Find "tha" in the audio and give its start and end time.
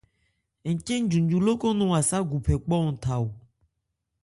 3.03-3.15